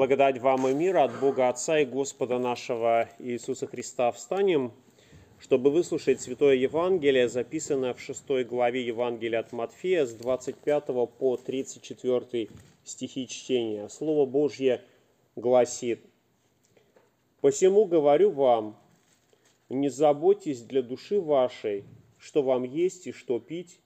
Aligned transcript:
Благодать 0.00 0.38
вам 0.38 0.66
и 0.66 0.72
мир 0.72 0.96
от 0.96 1.20
Бога 1.20 1.50
Отца 1.50 1.78
и 1.78 1.84
Господа 1.84 2.38
нашего 2.38 3.10
Иисуса 3.18 3.66
Христа. 3.66 4.10
Встанем, 4.12 4.72
чтобы 5.38 5.70
выслушать 5.70 6.22
Святое 6.22 6.54
Евангелие, 6.54 7.28
записанное 7.28 7.92
в 7.92 8.00
6 8.00 8.46
главе 8.46 8.82
Евангелия 8.82 9.40
от 9.40 9.52
Матфея 9.52 10.06
с 10.06 10.14
25 10.14 10.86
по 11.18 11.36
34 11.36 12.48
стихи 12.82 13.28
чтения. 13.28 13.90
Слово 13.90 14.24
Божье 14.24 14.80
гласит, 15.36 16.00
«Посему 17.42 17.84
говорю 17.84 18.30
вам, 18.30 18.78
не 19.68 19.90
заботьтесь 19.90 20.62
для 20.62 20.80
души 20.80 21.20
вашей, 21.20 21.84
что 22.16 22.42
вам 22.42 22.62
есть 22.62 23.06
и 23.06 23.12
что 23.12 23.38
пить, 23.38 23.78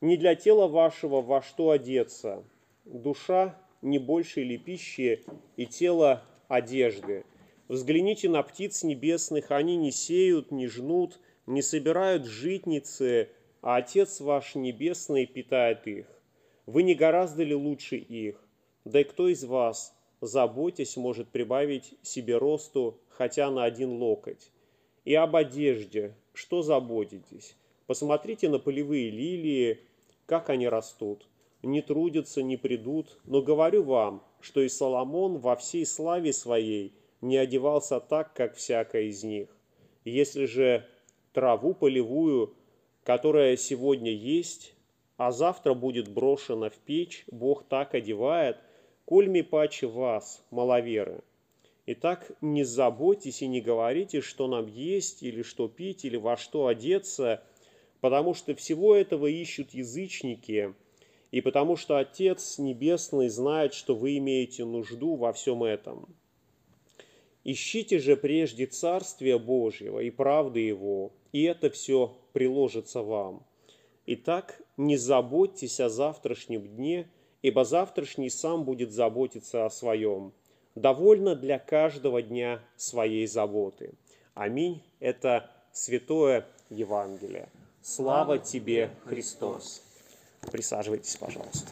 не 0.00 0.16
для 0.16 0.36
тела 0.36 0.68
вашего 0.68 1.22
во 1.22 1.42
что 1.42 1.70
одеться. 1.70 2.44
Душа 2.84 3.58
не 3.82 3.98
больше 3.98 4.42
ли 4.42 4.58
пищи 4.58 5.24
и 5.56 5.66
тело 5.66 6.22
одежды. 6.48 7.24
Взгляните 7.68 8.28
на 8.28 8.42
птиц 8.42 8.82
небесных, 8.82 9.50
они 9.50 9.76
не 9.76 9.90
сеют, 9.90 10.50
не 10.50 10.66
жнут, 10.68 11.18
не 11.46 11.62
собирают 11.62 12.24
житницы, 12.24 13.30
а 13.62 13.76
Отец 13.76 14.20
ваш 14.20 14.54
Небесный 14.54 15.26
питает 15.26 15.86
их. 15.86 16.06
Вы 16.66 16.82
не 16.84 16.94
гораздо 16.94 17.42
ли 17.42 17.54
лучше 17.54 17.96
их? 17.96 18.40
Да 18.84 19.00
и 19.00 19.04
кто 19.04 19.28
из 19.28 19.44
вас, 19.44 19.96
заботясь, 20.20 20.96
может 20.96 21.28
прибавить 21.28 21.94
себе 22.02 22.36
росту 22.38 23.00
хотя 23.08 23.50
на 23.50 23.64
один 23.64 23.90
локоть? 23.90 24.50
И 25.04 25.14
об 25.14 25.34
одежде, 25.34 26.14
что 26.32 26.62
заботитесь? 26.62 27.56
Посмотрите 27.86 28.48
на 28.48 28.58
полевые 28.58 29.10
лилии, 29.10 29.80
как 30.26 30.50
они 30.50 30.68
растут 30.68 31.26
не 31.62 31.82
трудятся, 31.82 32.42
не 32.42 32.56
придут, 32.56 33.18
но 33.24 33.42
говорю 33.42 33.82
вам, 33.82 34.22
что 34.40 34.60
и 34.60 34.68
Соломон 34.68 35.38
во 35.38 35.56
всей 35.56 35.86
славе 35.86 36.32
своей 36.32 36.92
не 37.20 37.36
одевался 37.36 38.00
так, 38.00 38.34
как 38.34 38.54
всякая 38.54 39.04
из 39.04 39.24
них. 39.24 39.48
Если 40.04 40.44
же 40.44 40.86
траву 41.32 41.74
полевую, 41.74 42.54
которая 43.02 43.56
сегодня 43.56 44.12
есть, 44.12 44.74
а 45.16 45.32
завтра 45.32 45.74
будет 45.74 46.08
брошена 46.08 46.70
в 46.70 46.76
печь, 46.76 47.24
Бог 47.30 47.64
так 47.64 47.94
одевает, 47.94 48.58
кольми 49.06 49.40
паче 49.40 49.86
вас, 49.86 50.44
маловеры. 50.50 51.20
Итак, 51.86 52.30
не 52.40 52.64
заботьтесь 52.64 53.42
и 53.42 53.46
не 53.46 53.60
говорите, 53.60 54.20
что 54.20 54.48
нам 54.48 54.66
есть, 54.66 55.22
или 55.22 55.42
что 55.42 55.68
пить, 55.68 56.04
или 56.04 56.16
во 56.16 56.36
что 56.36 56.66
одеться, 56.66 57.42
потому 58.00 58.34
что 58.34 58.54
всего 58.54 58.94
этого 58.94 59.26
ищут 59.26 59.70
язычники– 59.70 60.74
и 61.30 61.40
потому 61.40 61.76
что 61.76 61.98
Отец 61.98 62.58
Небесный 62.58 63.28
знает, 63.28 63.74
что 63.74 63.94
вы 63.94 64.18
имеете 64.18 64.64
нужду 64.64 65.16
во 65.16 65.32
всем 65.32 65.64
этом. 65.64 66.08
Ищите 67.44 67.98
же 67.98 68.16
прежде 68.16 68.66
Царствия 68.66 69.38
Божьего 69.38 70.00
и 70.00 70.10
правды 70.10 70.60
Его, 70.60 71.12
и 71.32 71.44
это 71.44 71.70
все 71.70 72.16
приложится 72.32 73.02
вам. 73.02 73.46
Итак, 74.06 74.60
не 74.76 74.96
заботьтесь 74.96 75.80
о 75.80 75.88
завтрашнем 75.88 76.66
дне, 76.66 77.08
ибо 77.42 77.64
завтрашний 77.64 78.30
сам 78.30 78.64
будет 78.64 78.92
заботиться 78.92 79.64
о 79.64 79.70
своем. 79.70 80.32
Довольно 80.74 81.34
для 81.34 81.58
каждого 81.58 82.20
дня 82.20 82.60
своей 82.76 83.26
заботы. 83.26 83.94
Аминь. 84.34 84.82
Это 85.00 85.50
Святое 85.72 86.46
Евангелие. 86.68 87.48
Слава 87.80 88.38
тебе, 88.38 88.90
Христос! 89.04 89.85
Присаживайтесь, 90.56 91.14
пожалуйста. 91.16 91.70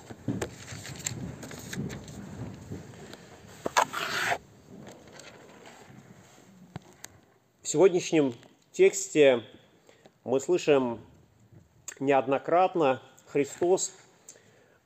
В 7.62 7.66
сегодняшнем 7.66 8.34
тексте 8.72 9.42
мы 10.22 10.38
слышим 10.38 11.00
неоднократно 11.98 13.00
Христос 13.28 13.94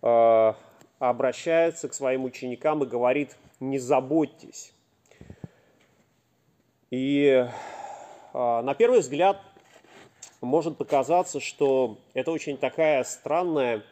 э, 0.02 0.52
обращается 1.00 1.88
к 1.88 1.92
своим 1.92 2.22
ученикам 2.22 2.84
и 2.84 2.86
говорит, 2.86 3.36
не 3.58 3.80
заботьтесь. 3.80 4.72
И 6.90 7.24
э, 7.26 7.50
на 8.32 8.74
первый 8.74 9.00
взгляд 9.00 9.42
может 10.40 10.76
показаться, 10.76 11.40
что 11.40 11.98
это 12.14 12.30
очень 12.30 12.56
такая 12.56 13.04
странная, 13.04 13.82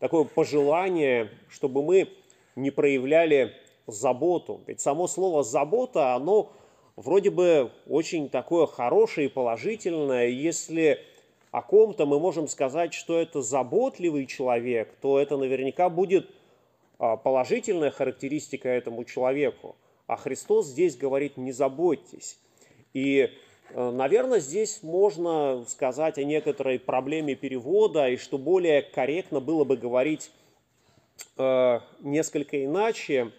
такое 0.00 0.24
пожелание, 0.24 1.30
чтобы 1.48 1.82
мы 1.82 2.08
не 2.54 2.70
проявляли 2.70 3.52
заботу. 3.86 4.60
Ведь 4.66 4.80
само 4.80 5.06
слово 5.06 5.42
«забота», 5.42 6.14
оно 6.14 6.52
вроде 6.96 7.30
бы 7.30 7.70
очень 7.86 8.28
такое 8.28 8.66
хорошее 8.66 9.28
и 9.28 9.30
положительное. 9.30 10.28
Если 10.28 11.00
о 11.50 11.62
ком-то 11.62 12.06
мы 12.06 12.18
можем 12.18 12.48
сказать, 12.48 12.92
что 12.94 13.18
это 13.18 13.42
заботливый 13.42 14.26
человек, 14.26 14.92
то 15.00 15.18
это 15.18 15.36
наверняка 15.36 15.88
будет 15.88 16.28
а, 16.98 17.16
положительная 17.16 17.90
характеристика 17.90 18.68
этому 18.68 19.04
человеку. 19.04 19.76
А 20.06 20.16
Христос 20.16 20.66
здесь 20.66 20.96
говорит 20.96 21.36
«не 21.36 21.52
заботьтесь». 21.52 22.38
И 22.94 23.30
наверное, 23.74 24.40
здесь 24.40 24.82
можно 24.82 25.64
сказать 25.68 26.18
о 26.18 26.24
некоторой 26.24 26.78
проблеме 26.78 27.34
перевода, 27.34 28.08
и 28.08 28.16
что 28.16 28.38
более 28.38 28.82
корректно 28.82 29.40
было 29.40 29.64
бы 29.64 29.76
говорить 29.76 30.30
э, 31.36 31.80
несколько 32.00 32.64
иначе. 32.64 33.32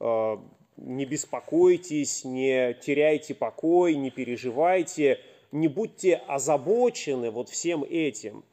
Э, 0.00 0.38
не 0.76 1.04
беспокойтесь, 1.04 2.24
не 2.24 2.74
теряйте 2.74 3.34
покой, 3.34 3.94
не 3.94 4.10
переживайте, 4.10 5.20
не 5.52 5.68
будьте 5.68 6.16
озабочены 6.26 7.30
вот 7.30 7.48
всем 7.48 7.84
этим. 7.84 8.44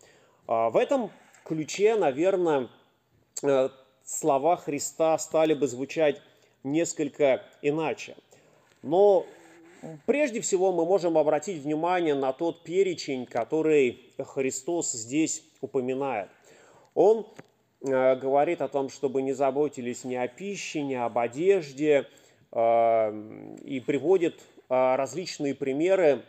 Э, 0.48 0.70
в 0.70 0.78
этом 0.78 1.12
ключе, 1.44 1.96
наверное, 1.96 2.70
э, 3.44 3.70
слова 4.04 4.58
Христа 4.58 5.18
стали 5.18 5.54
бы 5.54 5.68
звучать 5.68 6.22
несколько 6.64 7.44
иначе. 7.62 8.16
Но 8.82 9.26
Прежде 10.06 10.42
всего 10.42 10.72
мы 10.72 10.86
можем 10.86 11.18
обратить 11.18 11.62
внимание 11.62 12.16
на 12.16 12.34
тот 12.34 12.64
перечень, 12.64 13.26
который 13.26 14.02
Христос 14.18 14.92
здесь 14.92 15.44
упоминает. 15.62 16.30
Он 16.94 17.28
э, 17.82 18.16
говорит 18.16 18.62
о 18.62 18.68
том, 18.68 18.90
чтобы 18.90 19.22
не 19.22 19.34
заботились 19.34 20.04
ни 20.04 20.16
о 20.16 20.28
пище, 20.28 20.82
ни 20.82 20.96
об 20.96 21.18
одежде, 21.18 22.08
э, 22.52 23.54
и 23.64 23.80
приводит 23.80 24.36
э, 24.70 24.96
различные 24.96 25.54
примеры, 25.54 26.24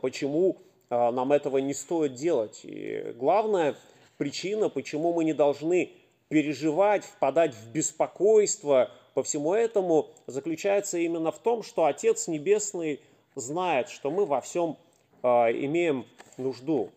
почему 0.00 0.58
нам 0.90 1.32
этого 1.32 1.58
не 1.58 1.72
стоит 1.72 2.14
делать. 2.14 2.60
И 2.64 3.14
главная 3.16 3.76
причина, 4.18 4.68
почему 4.68 5.12
мы 5.12 5.22
не 5.22 5.32
должны 5.32 5.92
переживать, 6.28 7.04
впадать 7.04 7.54
в 7.54 7.70
беспокойство 7.72 8.90
по 9.14 9.22
всему 9.22 9.54
этому 9.54 10.08
заключается 10.26 10.98
именно 10.98 11.32
в 11.32 11.38
том, 11.38 11.62
что 11.62 11.84
Отец 11.84 12.28
Небесный 12.28 13.00
знает, 13.34 13.88
что 13.88 14.10
мы 14.10 14.26
во 14.26 14.40
всем 14.40 14.76
э, 15.22 15.28
имеем 15.28 16.06
нужду, 16.36 16.90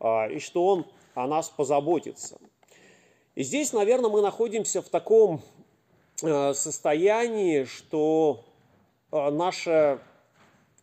э, 0.00 0.34
и 0.34 0.38
что 0.38 0.66
Он 0.66 0.86
о 1.14 1.26
нас 1.26 1.48
позаботится. 1.48 2.38
И 3.34 3.42
здесь, 3.42 3.72
наверное, 3.72 4.10
мы 4.10 4.22
находимся 4.22 4.82
в 4.82 4.88
таком 4.88 5.42
э, 6.22 6.54
состоянии, 6.54 7.64
что 7.64 8.44
э, 9.12 9.30
наше 9.30 10.00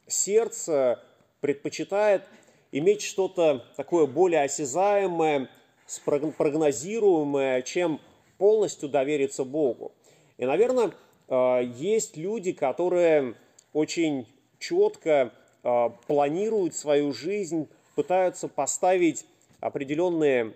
сердце 0.07 0.99
предпочитает 1.41 2.23
иметь 2.71 3.01
что-то 3.01 3.65
такое 3.75 4.05
более 4.05 4.43
осязаемое, 4.43 5.49
прогнозируемое, 6.37 7.61
чем 7.61 7.99
полностью 8.37 8.89
довериться 8.89 9.43
Богу. 9.43 9.91
И, 10.37 10.45
наверное, 10.45 10.91
э, 11.27 11.61
есть 11.75 12.17
люди, 12.17 12.53
которые 12.53 13.35
очень 13.73 14.27
четко 14.59 15.31
э, 15.63 15.89
планируют 16.07 16.75
свою 16.75 17.13
жизнь, 17.13 17.67
пытаются 17.95 18.47
поставить 18.47 19.25
определенные 19.59 20.53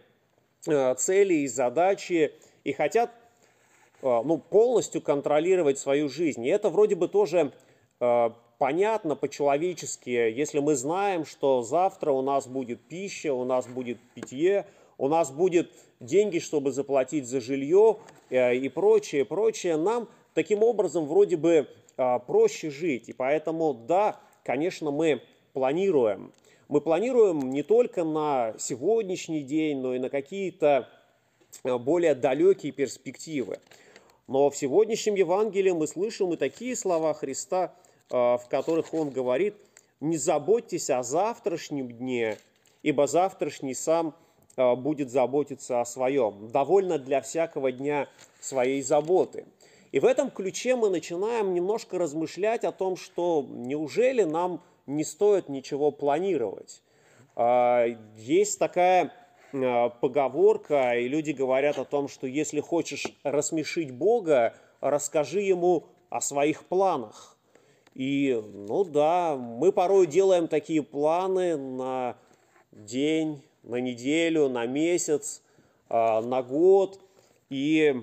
э, 0.68 0.96
цели 0.96 1.36
и 1.36 1.48
задачи 1.48 2.34
и 2.64 2.74
хотят 2.74 3.12
ну, 4.04 4.38
полностью 4.38 5.02
контролировать 5.02 5.80
свою 5.80 6.08
жизнь. 6.08 6.46
И 6.46 6.50
это 6.50 6.70
вроде 6.70 6.94
бы 6.94 7.08
тоже 7.08 7.52
понятно 8.60 9.16
по-человечески, 9.16 10.10
если 10.10 10.60
мы 10.60 10.76
знаем, 10.76 11.26
что 11.26 11.64
завтра 11.64 12.12
у 12.12 12.22
нас 12.22 12.48
будет 12.48 12.80
пища, 12.82 13.34
у 13.34 13.44
нас 13.44 13.66
будет 13.68 13.98
питье, 14.14 14.68
у 14.98 15.08
нас 15.08 15.32
будет 15.32 15.72
деньги, 16.00 16.40
чтобы 16.40 16.72
заплатить 16.72 17.28
за 17.28 17.42
жилье 17.42 17.98
э, 18.30 18.56
и 18.56 18.70
прочее, 18.70 19.26
прочее, 19.26 19.78
нам 19.78 20.08
таким 20.34 20.64
образом 20.64 21.06
вроде 21.06 21.36
бы 21.36 21.68
а, 21.98 22.20
проще 22.20 22.70
жить. 22.70 23.10
И 23.10 23.14
поэтому, 23.14 23.74
да, 23.74 24.20
конечно, 24.44 24.92
мы 24.92 25.22
планируем. 25.54 26.32
Мы 26.68 26.82
планируем 26.82 27.50
не 27.50 27.64
только 27.64 28.04
на 28.04 28.54
сегодняшний 28.60 29.42
день, 29.42 29.80
но 29.80 29.96
и 29.96 30.00
на 30.00 30.10
какие-то 30.10 30.88
э, 31.64 31.78
более 31.78 32.14
далекие 32.14 32.72
перспективы. 32.72 33.60
Но 34.28 34.50
в 34.50 34.58
сегодняшнем 34.58 35.16
Евангелии 35.16 35.72
мы 35.72 35.88
слышим 35.88 36.34
и 36.34 36.38
такие 36.38 36.76
слова 36.76 37.14
Христа, 37.14 37.74
в 38.10 38.44
которых 38.50 38.94
Он 38.94 39.10
говорит, 39.10 39.56
«Не 40.02 40.18
заботьтесь 40.18 40.90
о 40.90 41.02
завтрашнем 41.02 41.90
дне, 41.90 42.38
ибо 42.84 43.08
завтрашний 43.08 43.74
сам 43.74 44.14
будет 44.58 45.10
заботиться 45.12 45.80
о 45.82 45.86
своем. 45.86 46.50
Довольно 46.50 46.98
для 46.98 47.22
всякого 47.22 47.72
дня 47.72 48.08
своей 48.40 48.82
заботы». 48.82 49.46
И 49.92 50.00
в 50.00 50.06
этом 50.06 50.30
ключе 50.30 50.76
мы 50.76 50.90
начинаем 50.90 51.54
немножко 51.54 51.98
размышлять 51.98 52.66
о 52.66 52.72
том, 52.72 52.98
что 52.98 53.46
неужели 53.48 54.24
нам 54.24 54.62
не 54.86 55.04
стоит 55.04 55.48
ничего 55.48 55.92
планировать. 55.92 56.82
Есть 58.18 58.60
такая 58.60 59.14
Э, 59.54 59.90
поговорка, 60.02 60.98
и 60.98 61.08
люди 61.08 61.32
говорят 61.32 61.78
о 61.78 61.86
том, 61.86 62.10
что 62.10 62.28
если 62.28 62.60
хочешь 62.60 63.06
рассмешить 63.24 63.92
Бога, 63.92 64.54
расскажи 64.82 65.42
ему 65.42 65.86
о 66.10 66.20
своих 66.22 66.66
планах. 66.66 67.38
И, 67.94 68.42
ну 68.54 68.84
да, 68.84 69.36
мы 69.36 69.72
порой 69.72 70.06
делаем 70.06 70.48
такие 70.48 70.84
планы 70.84 71.58
на 71.58 72.18
день, 72.72 73.42
на 73.64 73.78
неделю, 73.78 74.50
на 74.50 74.66
месяц, 74.66 75.42
э, 75.90 75.94
на 76.22 76.42
год, 76.44 77.00
и 77.50 77.96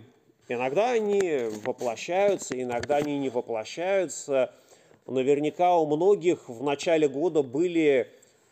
иногда 0.49 0.93
они 0.93 1.49
воплощаются, 1.65 2.61
иногда 2.61 2.97
они 2.97 3.19
не 3.19 3.29
воплощаются. 3.29 4.53
Наверняка 5.07 5.77
у 5.79 5.87
многих 5.87 6.49
в 6.49 6.63
начале 6.63 7.09
года 7.09 7.43
были 7.43 8.09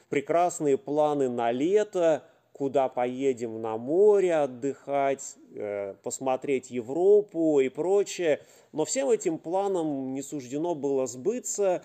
прекрасные 0.08 0.76
планы 0.76 1.28
на 1.28 1.50
лето– 1.50 2.24
куда 2.62 2.88
поедем 2.88 3.60
на 3.60 3.76
море 3.76 4.34
отдыхать, 4.36 5.36
э, 5.54 5.94
посмотреть 6.02 6.70
Европу 6.70 7.60
и 7.60 7.68
прочее. 7.68 8.40
Но 8.72 8.84
всем 8.84 9.10
этим 9.10 9.38
планам 9.38 10.12
не 10.12 10.22
суждено 10.22 10.74
было 10.74 11.06
сбыться. 11.06 11.82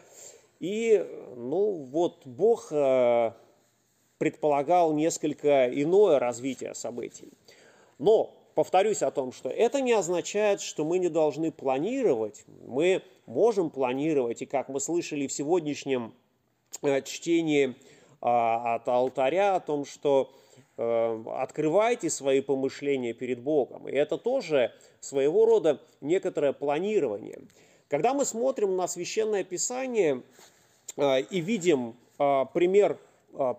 И, 0.59 1.03
ну, 1.35 1.71
вот 1.71 2.25
Бог 2.25 2.67
э, 2.71 3.31
предполагал 4.17 4.93
несколько 4.93 5.67
иное 5.67 6.19
развитие 6.19 6.73
событий. 6.73 7.29
Но 7.99 8.35
повторюсь 8.55 9.01
о 9.01 9.11
том, 9.11 9.31
что 9.31 9.49
это 9.49 9.81
не 9.81 9.93
означает, 9.93 10.61
что 10.61 10.85
мы 10.85 10.99
не 10.99 11.09
должны 11.09 11.51
планировать. 11.51 12.43
Мы 12.65 13.01
можем 13.25 13.69
планировать, 13.69 14.41
и 14.41 14.45
как 14.45 14.69
мы 14.69 14.79
слышали 14.79 15.27
в 15.27 15.33
сегодняшнем 15.33 16.13
э, 16.81 17.01
чтении 17.01 17.75
а, 18.21 18.75
от 18.75 18.87
алтаря 18.87 19.55
о 19.55 19.59
том, 19.59 19.85
что 19.85 20.31
Э, 20.79 21.23
открывайте 21.37 22.09
свои 22.11 22.39
помышления 22.39 23.13
перед 23.13 23.39
Богом. 23.39 23.89
И 23.89 23.93
это 23.93 24.17
тоже 24.17 24.71
своего 24.99 25.45
рода 25.45 25.81
некоторое 26.01 26.53
планирование. 26.53 27.39
Когда 27.89 28.13
мы 28.13 28.25
смотрим 28.25 28.75
на 28.75 28.87
Священное 28.87 29.43
Писание 29.43 30.21
э, 30.95 31.21
и 31.21 31.41
видим 31.41 31.95
э, 32.19 32.45
пример 32.53 32.99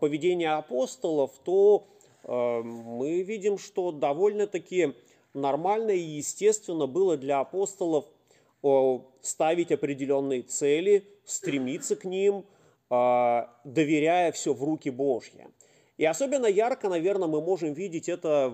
поведения 0.00 0.50
апостолов, 0.50 1.32
то 1.44 1.86
мы 2.24 3.22
видим, 3.22 3.58
что 3.58 3.92
довольно-таки 3.92 4.94
нормально 5.34 5.90
и 5.92 6.00
естественно 6.00 6.86
было 6.86 7.16
для 7.16 7.40
апостолов 7.40 8.06
ставить 9.20 9.70
определенные 9.70 10.42
цели, 10.42 11.06
стремиться 11.24 11.94
к 11.96 12.04
ним, 12.04 12.44
доверяя 12.90 14.32
все 14.32 14.52
в 14.52 14.64
руки 14.64 14.90
Божьи. 14.90 15.46
И 15.96 16.04
особенно 16.04 16.46
ярко, 16.46 16.88
наверное, 16.88 17.28
мы 17.28 17.40
можем 17.40 17.72
видеть 17.72 18.08
это 18.08 18.52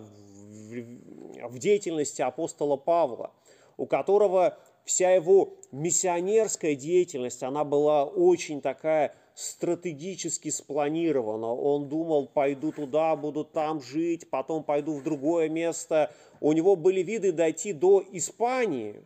в 1.43 1.59
деятельности 1.59 2.23
апостола 2.23 2.77
Павла, 2.77 3.33
у 3.77 3.87
которого 3.87 4.59
вся 4.85 5.11
его 5.11 5.55
миссионерская 5.73 6.75
деятельность, 6.75 7.43
она 7.43 7.65
была 7.65 8.05
очень 8.05 8.61
такая 8.61 9.15
стратегически 9.35 10.51
спланирована. 10.51 11.53
Он 11.53 11.89
думал, 11.89 12.27
пойду 12.27 12.73
туда, 12.73 13.17
буду 13.17 13.45
там 13.45 13.83
жить, 13.83 14.31
потом 14.31 14.63
пойду 14.63 14.95
в 14.95 15.03
другое 15.03 15.49
место. 15.49 16.13
У 16.41 16.53
него 16.53 16.77
были 16.77 17.03
виды 17.03 17.33
дойти 17.33 17.73
до 17.73 18.05
Испании. 18.13 19.03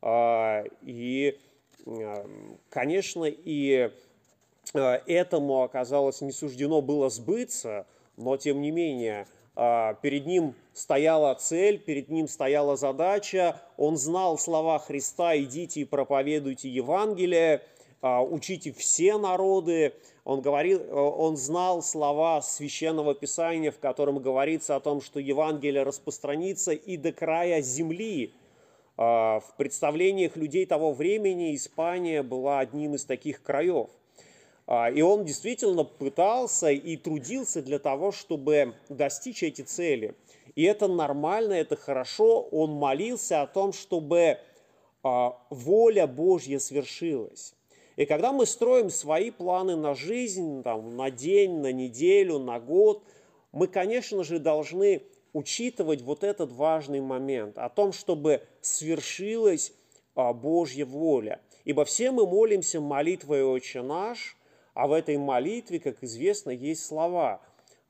А, 0.00 0.64
и, 0.82 1.38
конечно, 2.70 3.24
и 3.24 3.90
Э, 4.72 5.00
этому 5.06 5.62
оказалось 5.62 6.20
не 6.20 6.32
суждено 6.32 6.80
было 6.80 7.10
сбыться, 7.10 7.86
но 8.16 8.36
тем 8.36 8.60
не 8.60 8.70
менее 8.70 9.26
э, 9.56 9.94
перед 10.02 10.26
ним 10.26 10.54
стояла 10.72 11.34
цель, 11.34 11.78
перед 11.78 12.08
ним 12.08 12.28
стояла 12.28 12.76
задача, 12.76 13.60
он 13.76 13.96
знал 13.96 14.38
слова 14.38 14.78
Христа 14.78 15.36
«идите 15.36 15.82
и 15.82 15.84
проповедуйте 15.84 16.68
Евангелие», 16.68 17.62
учите 18.04 18.72
все 18.72 19.16
народы. 19.18 19.94
Он, 20.24 20.40
говорил, 20.40 20.80
он 20.92 21.36
знал 21.36 21.82
слова 21.82 22.42
Священного 22.42 23.14
Писания, 23.14 23.70
в 23.70 23.78
котором 23.78 24.18
говорится 24.18 24.76
о 24.76 24.80
том, 24.80 25.00
что 25.00 25.20
Евангелие 25.20 25.82
распространится 25.82 26.72
и 26.72 26.96
до 26.96 27.12
края 27.12 27.60
земли. 27.60 28.32
В 28.96 29.44
представлениях 29.56 30.36
людей 30.36 30.66
того 30.66 30.92
времени 30.92 31.54
Испания 31.54 32.22
была 32.22 32.60
одним 32.60 32.94
из 32.94 33.04
таких 33.04 33.42
краев– 33.42 33.88
а, 34.66 34.90
и 34.90 35.02
он 35.02 35.24
действительно 35.24 35.84
пытался 35.84 36.70
и 36.70 36.96
трудился 36.96 37.62
для 37.62 37.78
того, 37.78 38.12
чтобы 38.12 38.74
достичь 38.88 39.42
эти 39.42 39.62
цели. 39.62 40.14
И 40.54 40.62
это 40.62 40.88
нормально, 40.88 41.52
это 41.52 41.76
хорошо. 41.76 42.42
Он 42.50 42.70
молился 42.72 43.42
о 43.42 43.46
том, 43.46 43.72
чтобы 43.72 44.38
а, 45.02 45.36
воля 45.50 46.06
Божья 46.06 46.58
свершилась. 46.58 47.54
И 47.96 48.06
когда 48.06 48.32
мы 48.32 48.46
строим 48.46 48.90
свои 48.90 49.30
планы 49.30 49.76
на 49.76 49.94
жизнь, 49.94 50.62
там, 50.62 50.96
на 50.96 51.10
день, 51.10 51.60
на 51.60 51.72
неделю, 51.72 52.38
на 52.38 52.58
год, 52.58 53.04
мы, 53.52 53.68
конечно 53.68 54.24
же, 54.24 54.38
должны 54.38 55.02
учитывать 55.32 56.02
вот 56.02 56.24
этот 56.24 56.50
важный 56.52 57.00
момент 57.00 57.58
о 57.58 57.68
том, 57.68 57.92
чтобы 57.92 58.42
свершилась 58.60 59.72
а, 60.14 60.32
Божья 60.32 60.84
воля. 60.84 61.40
Ибо 61.64 61.84
все 61.84 62.10
мы 62.10 62.26
молимся 62.26 62.80
молитвой 62.80 63.44
«Отче 63.44 63.82
наш», 63.82 64.36
а 64.74 64.88
в 64.88 64.92
этой 64.92 65.16
молитве, 65.16 65.78
как 65.78 66.02
известно, 66.02 66.50
есть 66.50 66.84
слова 66.84 67.40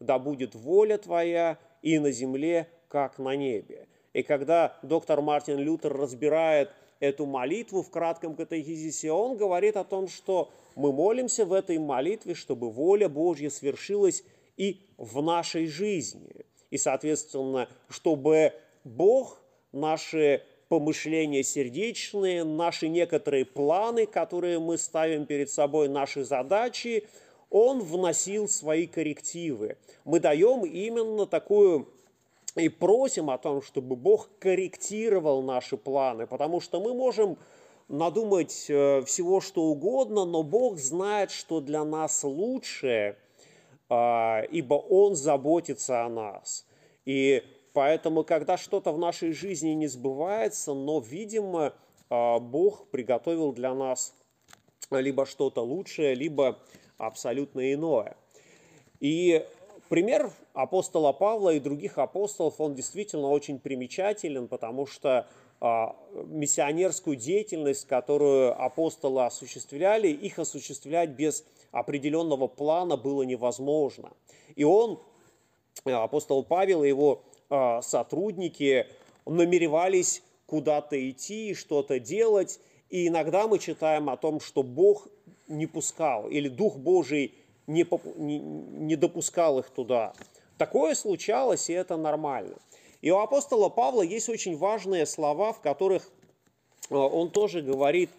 «Да 0.00 0.18
будет 0.18 0.54
воля 0.54 0.98
Твоя 0.98 1.58
и 1.82 1.98
на 1.98 2.12
земле, 2.12 2.68
как 2.88 3.18
на 3.18 3.36
небе». 3.36 3.88
И 4.12 4.22
когда 4.22 4.78
доктор 4.82 5.20
Мартин 5.22 5.58
Лютер 5.58 5.92
разбирает 5.92 6.70
эту 7.04 7.26
молитву 7.26 7.82
в 7.82 7.90
кратком 7.90 8.34
катехизисе, 8.34 9.12
он 9.12 9.36
говорит 9.36 9.76
о 9.76 9.84
том, 9.84 10.08
что 10.08 10.50
мы 10.74 10.92
молимся 10.92 11.44
в 11.44 11.52
этой 11.52 11.78
молитве, 11.78 12.34
чтобы 12.34 12.70
воля 12.70 13.08
Божья 13.08 13.50
свершилась 13.50 14.24
и 14.56 14.80
в 14.96 15.22
нашей 15.22 15.66
жизни. 15.66 16.46
И, 16.70 16.78
соответственно, 16.78 17.68
чтобы 17.88 18.52
Бог 18.84 19.40
наши 19.72 20.42
помышления 20.68 21.42
сердечные, 21.42 22.44
наши 22.44 22.88
некоторые 22.88 23.44
планы, 23.44 24.06
которые 24.06 24.58
мы 24.58 24.78
ставим 24.78 25.26
перед 25.26 25.50
собой, 25.50 25.88
наши 25.88 26.24
задачи, 26.24 27.06
он 27.50 27.80
вносил 27.80 28.48
свои 28.48 28.86
коррективы. 28.86 29.76
Мы 30.04 30.18
даем 30.18 30.64
именно 30.64 31.26
такую 31.26 31.88
и 32.54 32.68
просим 32.68 33.30
о 33.30 33.38
том, 33.38 33.62
чтобы 33.62 33.96
Бог 33.96 34.28
корректировал 34.38 35.42
наши 35.42 35.76
планы, 35.76 36.26
потому 36.26 36.60
что 36.60 36.80
мы 36.80 36.94
можем 36.94 37.36
надумать 37.88 38.66
э, 38.68 39.02
всего, 39.02 39.40
что 39.40 39.64
угодно, 39.64 40.24
но 40.24 40.42
Бог 40.42 40.78
знает, 40.78 41.30
что 41.30 41.60
для 41.60 41.84
нас 41.84 42.24
лучше, 42.24 43.16
а, 43.88 44.42
ибо 44.50 44.74
Он 44.74 45.14
заботится 45.14 46.04
о 46.04 46.08
нас. 46.08 46.66
И 47.04 47.42
Поэтому, 47.74 48.22
когда 48.22 48.56
что-то 48.56 48.92
в 48.92 48.98
нашей 48.98 49.32
жизни 49.32 49.70
не 49.70 49.88
сбывается, 49.88 50.74
но, 50.74 51.00
видимо, 51.00 51.74
а, 52.08 52.38
Бог 52.38 52.86
приготовил 52.86 53.52
для 53.52 53.74
нас 53.74 54.14
либо 54.92 55.26
что-то 55.26 55.62
лучшее, 55.62 56.14
либо 56.14 56.60
абсолютно 56.98 57.74
иное. 57.74 58.16
И 59.00 59.44
пример 59.94 60.32
апостола 60.54 61.12
Павла 61.12 61.54
и 61.54 61.60
других 61.60 61.98
апостолов, 61.98 62.60
он 62.60 62.74
действительно 62.74 63.28
очень 63.28 63.60
примечателен, 63.60 64.48
потому 64.48 64.88
что 64.88 65.28
а, 65.60 65.94
миссионерскую 66.26 67.14
деятельность, 67.14 67.86
которую 67.86 68.60
апостолы 68.60 69.24
осуществляли, 69.24 70.08
их 70.08 70.40
осуществлять 70.40 71.10
без 71.10 71.44
определенного 71.70 72.48
плана 72.48 72.96
было 72.96 73.22
невозможно. 73.22 74.10
И 74.56 74.64
он, 74.64 74.98
апостол 75.84 76.42
Павел 76.42 76.82
и 76.82 76.88
его 76.88 77.22
а, 77.48 77.80
сотрудники 77.80 78.88
намеревались 79.26 80.24
куда-то 80.46 81.08
идти, 81.08 81.54
что-то 81.54 82.00
делать. 82.00 82.58
И 82.90 83.06
иногда 83.06 83.46
мы 83.46 83.60
читаем 83.60 84.10
о 84.10 84.16
том, 84.16 84.40
что 84.40 84.64
Бог 84.64 85.06
не 85.46 85.66
пускал, 85.66 86.28
или 86.28 86.48
Дух 86.48 86.78
Божий 86.78 87.32
не, 87.66 87.86
не, 88.16 88.38
не 88.38 88.96
допускал 88.96 89.58
их 89.58 89.70
туда. 89.70 90.12
Такое 90.58 90.94
случалось, 90.94 91.70
и 91.70 91.72
это 91.72 91.96
нормально. 91.96 92.56
И 93.00 93.10
у 93.10 93.18
апостола 93.18 93.68
Павла 93.68 94.02
есть 94.02 94.28
очень 94.28 94.56
важные 94.56 95.06
слова, 95.06 95.52
в 95.52 95.60
которых 95.60 96.10
он 96.90 97.30
тоже 97.30 97.60
говорит, 97.60 98.10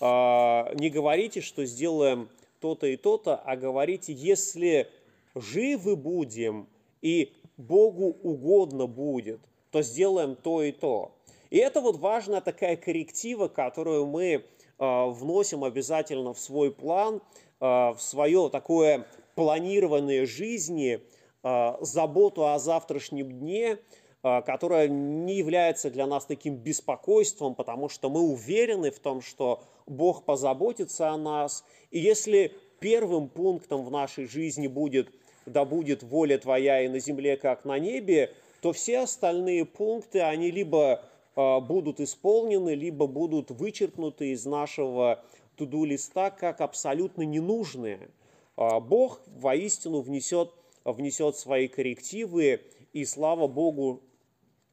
не 0.00 0.90
говорите, 0.90 1.40
что 1.40 1.64
сделаем 1.64 2.28
то-то 2.60 2.86
и 2.86 2.96
то-то, 2.96 3.36
а 3.36 3.56
говорите, 3.56 4.12
если 4.12 4.88
живы 5.34 5.96
будем 5.96 6.68
и 7.02 7.32
Богу 7.56 8.16
угодно 8.22 8.86
будет, 8.86 9.40
то 9.70 9.82
сделаем 9.82 10.36
то 10.36 10.62
и 10.62 10.72
то. 10.72 11.12
И 11.50 11.58
это 11.58 11.80
вот 11.80 11.98
важная 11.98 12.40
такая 12.40 12.76
корректива, 12.76 13.48
которую 13.48 14.06
мы 14.06 14.24
э, 14.24 14.42
вносим 14.78 15.64
обязательно 15.64 16.32
в 16.32 16.38
свой 16.38 16.72
план, 16.72 17.16
э, 17.16 17.20
в 17.62 17.98
свое 18.00 18.50
такое 18.50 19.06
планирование 19.36 20.26
жизни, 20.26 21.00
э, 21.44 21.72
заботу 21.80 22.48
о 22.48 22.58
завтрашнем 22.58 23.30
дне, 23.30 23.78
которая 24.22 24.86
не 24.86 25.34
является 25.34 25.90
для 25.90 26.06
нас 26.06 26.26
таким 26.26 26.54
беспокойством, 26.54 27.56
потому 27.56 27.88
что 27.88 28.08
мы 28.08 28.20
уверены 28.20 28.92
в 28.92 29.00
том, 29.00 29.20
что 29.20 29.64
Бог 29.86 30.24
позаботится 30.24 31.10
о 31.10 31.16
нас. 31.16 31.64
И 31.90 31.98
если 31.98 32.52
первым 32.78 33.28
пунктом 33.28 33.84
в 33.84 33.90
нашей 33.90 34.26
жизни 34.26 34.68
будет 34.68 35.08
«да 35.44 35.64
будет 35.64 36.04
воля 36.04 36.38
Твоя 36.38 36.82
и 36.82 36.88
на 36.88 37.00
земле, 37.00 37.36
как 37.36 37.64
на 37.64 37.80
небе», 37.80 38.32
то 38.60 38.72
все 38.72 39.00
остальные 39.00 39.64
пункты, 39.64 40.20
они 40.20 40.52
либо 40.52 41.02
будут 41.34 41.98
исполнены, 41.98 42.76
либо 42.76 43.08
будут 43.08 43.50
вычеркнуты 43.50 44.30
из 44.30 44.46
нашего 44.46 45.24
туду 45.56 45.84
листа 45.84 46.30
как 46.30 46.60
абсолютно 46.60 47.22
ненужные. 47.22 48.10
А, 48.56 48.80
Бог 48.80 49.20
воистину 49.26 50.00
внесет, 50.00 50.52
внесет 50.84 51.36
свои 51.36 51.68
коррективы, 51.68 52.62
и 52.92 53.04
слава 53.04 53.46
Богу, 53.46 54.02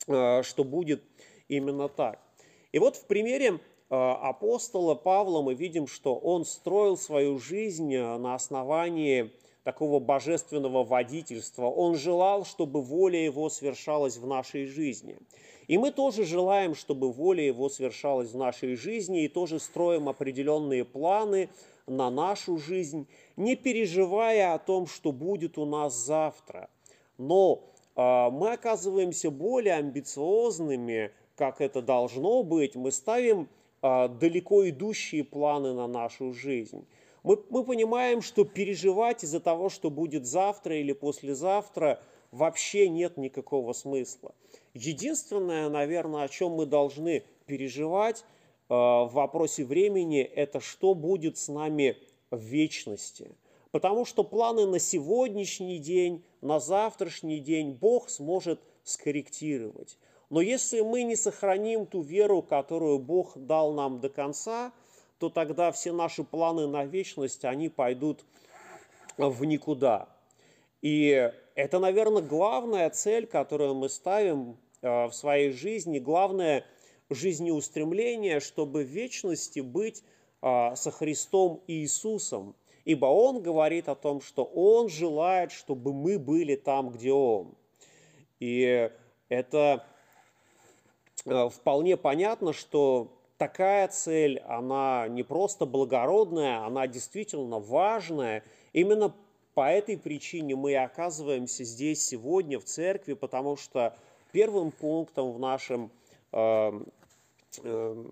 а, 0.08 0.44
что 0.44 0.64
будет 0.64 1.04
именно 1.48 1.90
так. 1.90 2.20
И 2.72 2.80
вот 2.80 2.96
в 2.96 3.06
примере 3.06 3.60
апостола 3.90 4.94
Павла 4.94 5.42
мы 5.42 5.56
видим, 5.56 5.88
что 5.88 6.16
он 6.16 6.46
строил 6.46 6.96
свою 6.96 7.40
жизнь 7.40 7.98
на 7.98 8.36
основании 8.36 9.32
такого 9.64 10.00
божественного 10.00 10.84
водительства. 10.84 11.66
Он 11.66 11.96
желал, 11.96 12.46
чтобы 12.46 12.82
воля 12.82 13.24
его 13.24 13.50
свершалась 13.50 14.18
в 14.18 14.28
нашей 14.28 14.66
жизни. 14.66 15.18
И 15.70 15.78
мы 15.78 15.92
тоже 15.92 16.26
желаем, 16.26 16.74
чтобы 16.74 17.12
воля 17.12 17.44
его 17.44 17.70
свершалась 17.70 18.32
в 18.32 18.38
нашей 18.38 18.76
жизни, 18.76 19.24
и 19.24 19.28
тоже 19.28 19.60
строим 19.60 20.10
определенные 20.10 20.84
планы 20.84 21.48
на 21.86 22.10
нашу 22.10 22.58
жизнь, 22.58 23.08
не 23.38 23.56
переживая 23.56 24.56
о 24.56 24.58
том, 24.58 24.88
что 24.88 25.12
будет 25.12 25.60
у 25.60 25.66
нас 25.66 25.94
завтра. 25.94 26.72
Но 27.20 27.62
э, 27.96 28.30
мы 28.32 28.54
оказываемся 28.54 29.30
более 29.30 29.76
амбициозными, 29.76 31.12
как 31.36 31.62
это 31.62 31.84
должно 31.84 32.42
быть. 32.42 32.76
Мы 32.76 32.92
ставим 32.92 33.48
э, 33.84 34.08
далеко 34.08 34.68
идущие 34.68 35.24
планы 35.24 35.74
на 35.74 35.86
нашу 35.86 36.34
жизнь 36.34 36.84
мы, 37.24 37.44
мы 37.50 37.64
понимаем, 37.64 38.22
что 38.22 38.46
переживать 38.46 39.24
из-за 39.24 39.40
того, 39.40 39.70
что 39.70 39.90
будет 39.90 40.26
завтра 40.26 40.78
или 40.78 40.94
послезавтра, 40.94 42.02
вообще 42.32 42.90
нет 42.90 43.18
никакого 43.18 43.74
смысла. 43.74 44.34
Единственное, 44.74 45.70
наверное, 45.70 46.24
о 46.24 46.30
чем 46.30 46.52
мы 46.54 46.66
должны 46.66 47.24
переживать 47.46 48.22
э, 48.22 48.74
в 48.74 49.10
вопросе 49.12 49.66
времени, 49.66 50.22
это 50.22 50.60
что 50.60 50.94
будет 50.94 51.38
с 51.38 51.48
нами 51.48 51.98
в 52.32 52.40
вечности. 52.40 53.32
Потому 53.72 54.06
что 54.06 54.24
планы 54.24 54.66
на 54.66 54.80
сегодняшний 54.80 55.78
день, 55.78 56.24
на 56.42 56.60
завтрашний 56.60 57.40
день 57.40 57.72
Бог 57.72 58.10
сможет 58.10 58.60
скорректировать. 58.84 59.98
Но 60.30 60.42
если 60.42 60.82
мы 60.82 61.04
не 61.04 61.16
сохраним 61.16 61.86
ту 61.86 62.02
веру, 62.02 62.42
которую 62.42 63.00
Бог 63.00 63.34
дал 63.36 63.74
нам 63.74 64.00
до 64.00 64.10
конца– 64.10 64.72
то 65.20 65.30
тогда 65.30 65.72
все 65.72 65.92
наши 65.92 66.24
планы 66.24 66.66
на 66.66 66.86
вечность, 66.86 67.46
они 67.46 67.70
пойдут 67.70 68.26
в 69.18 69.44
никуда. 69.44 70.08
И 70.82 71.32
это, 71.56 71.80
наверное, 71.80 72.22
главная 72.22 72.90
цель, 72.90 73.28
которую 73.28 73.76
мы 73.76 73.90
ставим 73.90 74.58
э, 74.82 75.08
в 75.08 75.12
своей 75.12 75.52
жизни, 75.52 76.00
главное 76.00 76.66
жизнеустремление, 77.10 78.40
чтобы 78.40 78.84
в 78.86 78.88
вечности 78.88 79.60
быть 79.60 80.04
э, 80.42 80.76
со 80.76 80.92
Христом 80.92 81.62
Иисусом. 81.68 82.56
Ибо 82.86 83.08
Он 83.08 83.42
говорит 83.42 83.90
о 83.90 83.96
том, 83.96 84.22
что 84.22 84.46
Он 84.46 84.88
желает, 84.88 85.52
чтобы 85.52 85.94
мы 85.94 86.18
были 86.18 86.56
там, 86.56 86.92
где 86.92 87.12
Он. 87.12 87.54
И 88.40 88.90
это 89.28 89.86
э, 91.26 91.50
вполне 91.50 91.98
понятно, 91.98 92.54
что 92.54 93.19
такая 93.40 93.88
цель, 93.88 94.40
она 94.40 95.08
не 95.08 95.24
просто 95.24 95.66
благородная, 95.66 96.66
она 96.66 96.86
действительно 96.86 97.58
важная. 97.60 98.44
Именно 98.74 99.16
по 99.56 99.72
этой 99.72 99.98
причине 99.98 100.56
мы 100.56 100.76
оказываемся 100.76 101.64
здесь 101.64 102.04
сегодня 102.06 102.60
в 102.60 102.66
церкви, 102.66 103.14
потому 103.14 103.56
что 103.56 103.96
первым 104.34 104.72
пунктом 104.72 105.32
в 105.32 105.40
нашем 105.40 105.90
э, 106.34 106.82
э, 107.64 108.06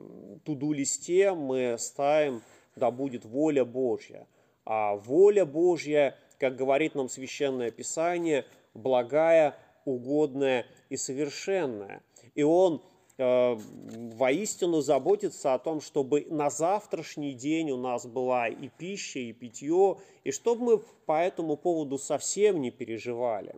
туду-листе 0.45 1.33
мы 1.33 1.75
ставим 1.77 2.41
«да 2.75 2.89
будет 2.89 3.25
воля 3.25 3.65
Божья». 3.65 4.25
А 4.65 4.95
воля 4.95 5.45
Божья, 5.45 6.17
как 6.39 6.55
говорит 6.55 6.95
нам 6.95 7.09
Священное 7.09 7.71
Писание, 7.71 8.45
благая, 8.73 9.57
угодная 9.83 10.65
и 10.89 10.95
совершенная. 10.95 12.01
И 12.33 12.43
Он 12.43 12.81
воистину 13.17 14.81
заботиться 14.81 15.53
о 15.53 15.59
том, 15.59 15.81
чтобы 15.81 16.27
на 16.29 16.49
завтрашний 16.49 17.33
день 17.33 17.71
у 17.71 17.77
нас 17.77 18.05
была 18.05 18.47
и 18.47 18.69
пища, 18.69 19.19
и 19.19 19.33
питье, 19.33 19.97
и 20.23 20.31
чтобы 20.31 20.63
мы 20.63 20.77
по 21.05 21.19
этому 21.23 21.57
поводу 21.57 21.97
совсем 21.97 22.61
не 22.61 22.69
переживали. 22.69 23.55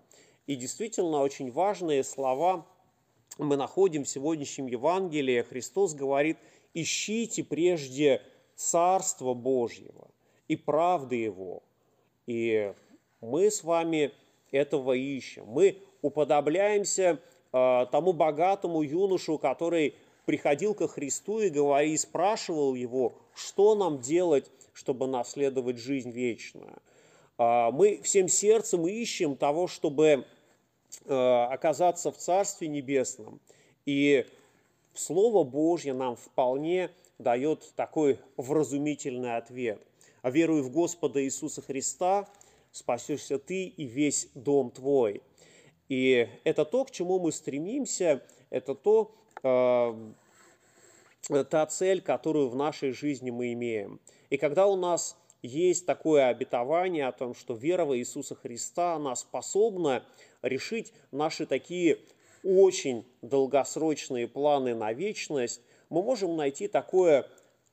И 0.48 0.56
действительно 0.56 1.22
очень 1.22 1.52
важные 1.52 2.04
слова 2.04 2.66
мы 3.38 3.58
находим 3.58 4.06
в 4.06 4.10
сегодняшнем 4.10 4.68
Евангелии. 4.68 5.42
Христос 5.42 5.94
говорит, 5.94 6.38
ищите 6.74 7.44
прежде 7.44 8.22
Царство 8.56 9.34
Божьего 9.34 10.08
и 10.48 10.56
правды 10.56 11.18
Его. 11.18 11.64
И 12.28 12.74
мы 13.20 13.52
с 13.52 13.64
вами 13.64 14.12
этого 14.52 14.94
ищем. 14.94 15.46
Мы 15.48 15.82
уподобляемся 16.02 17.20
Э, 17.20 17.20
тому 17.52 18.14
богатому 18.14 18.82
юношу, 18.84 19.38
который 19.38 19.96
приходил 20.30 20.76
ко 20.76 20.88
Христу 20.88 21.40
и, 21.40 21.50
говорил, 21.50 21.94
и 21.94 21.98
спрашивал 21.98 22.76
его, 22.76 23.14
что 23.34 23.74
нам 23.74 24.00
делать, 24.00 24.52
чтобы 24.74 25.08
наследовать 25.08 25.78
жизнь 25.78 26.12
вечную. 26.12 26.78
Э, 27.40 27.72
мы 27.72 28.00
всем 28.04 28.28
сердцем 28.28 28.88
ищем 28.88 29.36
того, 29.36 29.66
чтобы 29.66 30.26
э, 31.06 31.46
оказаться 31.50 32.12
в 32.12 32.18
Царстве 32.18 32.68
Небесном. 32.68 33.40
И 33.88 34.26
Слово 34.94 35.44
Божье 35.44 35.94
нам 35.94 36.16
вполне 36.16 36.92
дает 37.18 37.74
такой 37.76 38.20
вразумительный 38.38 39.38
ответ. 39.38 39.82
Веруй 40.22 40.62
в 40.62 40.70
Господа 40.70 41.24
Иисуса 41.24 41.62
Христа, 41.64 42.30
спасешься 42.72 43.40
ты 43.40 43.66
и 43.66 43.86
весь 43.86 44.30
дом 44.36 44.70
твой. 44.70 45.24
И 45.90 46.30
это 46.44 46.66
то, 46.66 46.86
к 46.86 46.92
чему 46.92 47.20
мы 47.20 47.32
стремимся, 47.32 48.24
это 48.52 48.76
то, 48.76 49.12
э, 49.44 49.94
та 51.50 51.66
цель, 51.66 52.02
которую 52.02 52.50
в 52.50 52.56
нашей 52.56 52.92
жизни 52.92 53.32
мы 53.32 53.54
имеем. 53.54 54.00
И 54.30 54.38
когда 54.38 54.68
у 54.68 54.76
нас 54.76 55.18
есть 55.42 55.86
такое 55.86 56.28
обетование 56.28 57.08
о 57.08 57.12
том, 57.12 57.34
что 57.34 57.56
вера 57.56 57.86
в 57.86 57.98
Иисуса 57.98 58.36
Христа, 58.36 58.96
она 58.96 59.16
способна 59.16 60.04
решить 60.42 60.94
наши 61.12 61.46
такие 61.46 62.00
очень 62.44 63.06
долгосрочные 63.22 64.28
планы 64.28 64.76
на 64.76 64.94
вечность, 64.94 65.62
мы 65.90 66.04
можем 66.04 66.36
найти 66.38 66.68
такое 66.68 67.28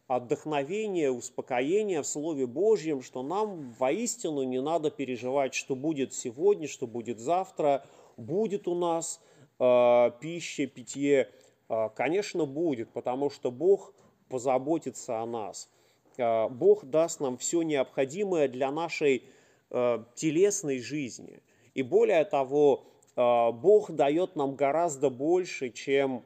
отдохновение, 0.07 1.11
успокоение 1.11 2.03
в 2.03 2.07
Слове 2.07 2.47
Божьем, 2.47 3.03
что 3.03 3.23
нам 3.23 3.75
воистину 3.79 4.43
не 4.45 4.61
надо 4.63 4.91
переживать, 4.91 5.55
что 5.55 5.75
будет 5.75 6.15
сегодня, 6.15 6.69
что 6.69 6.87
будет 6.87 7.19
завтра, 7.19 7.85
будет 8.17 8.69
у 8.69 8.75
нас 8.75 9.21
э, 9.59 10.11
пища, 10.21 10.67
питье? 10.67 11.31
Э, 11.69 11.89
конечно, 11.95 12.45
будет, 12.47 12.91
потому 12.91 13.31
что 13.31 13.51
Бог 13.51 13.95
позаботится 14.29 15.21
о 15.21 15.27
нас. 15.27 15.71
Э, 16.17 16.49
Бог 16.49 16.85
даст 16.85 17.21
нам 17.21 17.37
все 17.39 17.63
необходимое 17.63 18.49
для 18.49 18.71
нашей 18.71 19.25
э, 19.71 20.05
телесной 20.15 20.81
жизни. 20.81 21.43
И 21.75 21.83
более 21.83 22.25
того, 22.25 22.85
э, 23.17 23.53
Бог 23.53 23.91
дает 23.91 24.37
нам 24.37 24.57
гораздо 24.57 25.11
больше, 25.11 25.71
чем, 25.71 26.25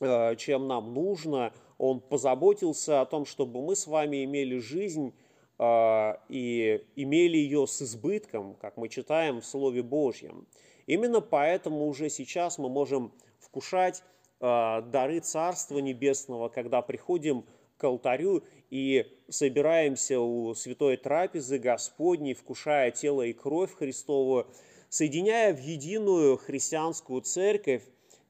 э, 0.00 0.36
чем 0.36 0.68
нам 0.68 0.94
нужно. 0.94 1.52
Он 1.78 2.00
позаботился 2.00 3.00
о 3.00 3.06
том, 3.06 3.24
чтобы 3.24 3.62
мы 3.62 3.76
с 3.76 3.86
вами 3.86 4.24
имели 4.24 4.58
жизнь 4.58 5.12
и 5.60 6.84
имели 6.94 7.36
ее 7.36 7.66
с 7.66 7.82
избытком, 7.82 8.54
как 8.60 8.76
мы 8.76 8.88
читаем 8.88 9.40
в 9.40 9.44
Слове 9.44 9.82
Божьем. 9.82 10.46
Именно 10.88 11.20
поэтому 11.20 11.86
уже 11.86 12.08
сейчас 12.08 12.56
мы 12.56 12.70
можем 12.70 13.12
вкушать 13.40 14.02
э, 14.40 14.82
дары 14.90 15.20
Царства 15.20 15.78
Небесного, 15.78 16.48
когда 16.48 16.80
приходим 16.80 17.44
к 17.76 17.84
алтарю 17.84 18.42
и 18.70 19.06
собираемся 19.28 20.18
у 20.18 20.54
святой 20.54 20.96
трапезы 20.96 21.58
Господней, 21.58 22.32
вкушая 22.32 22.90
тело 22.90 23.20
и 23.20 23.34
кровь 23.34 23.74
Христову, 23.74 24.46
соединяя 24.88 25.52
в 25.52 25.60
единую 25.60 26.38
христианскую 26.38 27.20
церковь, 27.20 27.82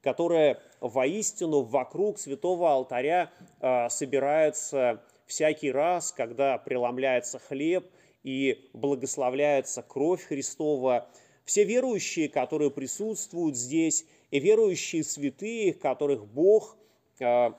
которая 0.03 0.59
воистину 0.81 1.61
вокруг 1.61 2.19
святого 2.19 2.73
алтаря 2.73 3.31
э, 3.61 3.87
собирается 3.89 5.01
всякий 5.27 5.71
раз, 5.71 6.11
когда 6.11 6.57
преломляется 6.57 7.39
хлеб 7.39 7.89
и 8.23 8.69
благословляется 8.73 9.81
кровь 9.81 10.25
Христова. 10.25 11.07
Все 11.49 11.63
верующие, 11.63 12.29
которые 12.29 12.69
присутствуют 12.69 13.57
здесь, 13.57 14.05
и 14.29 14.39
верующие 14.39 15.03
святые, 15.03 15.73
которых 15.73 16.27
Бог 16.27 16.77
э, 17.19 17.49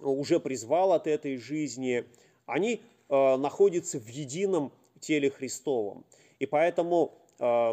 уже 0.00 0.38
призвал 0.38 0.92
от 0.92 1.08
этой 1.08 1.36
жизни, 1.36 2.04
они 2.46 2.80
э, 3.08 3.36
находятся 3.36 3.98
в 3.98 4.06
едином 4.06 4.70
теле 5.00 5.28
Христовом. 5.28 6.04
И 6.38 6.46
поэтому, 6.46 7.18
э, 7.40 7.72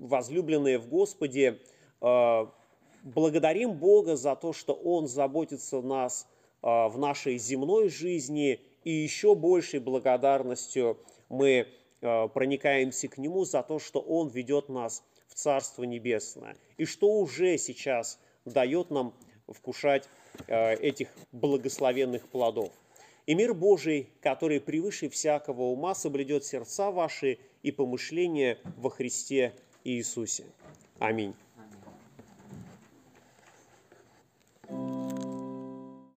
возлюбленные 0.00 0.78
в 0.78 0.88
Господе, 0.88 1.60
благодарим 2.00 3.74
Бога 3.74 4.16
за 4.16 4.36
то, 4.36 4.54
что 4.54 4.72
Он 4.72 5.06
заботится 5.06 5.80
о 5.80 5.82
нас 5.82 6.26
в 6.62 6.94
нашей 6.96 7.36
земной 7.36 7.90
жизни, 7.90 8.62
и 8.84 8.90
еще 8.90 9.34
большей 9.34 9.80
благодарностью 9.80 10.96
мы 11.28 11.66
проникаемся 12.00 13.08
к 13.08 13.18
Нему 13.18 13.44
за 13.44 13.62
то, 13.62 13.78
что 13.78 14.00
Он 14.00 14.28
ведет 14.28 14.68
нас 14.68 15.02
в 15.26 15.34
Царство 15.34 15.84
Небесное, 15.84 16.56
и 16.76 16.84
что 16.84 17.18
уже 17.18 17.58
сейчас 17.58 18.18
дает 18.44 18.90
нам 18.90 19.14
вкушать 19.48 20.08
Э, 20.46 20.74
этих 20.74 21.08
благословенных 21.32 22.28
плодов. 22.28 22.70
И 23.26 23.34
мир 23.34 23.54
Божий, 23.54 24.08
который 24.20 24.60
превыше 24.60 25.08
всякого 25.08 25.62
ума, 25.62 25.94
соблюдет 25.94 26.44
сердца 26.44 26.90
ваши 26.90 27.38
и 27.62 27.72
помышления 27.72 28.58
во 28.76 28.90
Христе 28.90 29.52
Иисусе. 29.84 30.44
Аминь. 30.98 31.34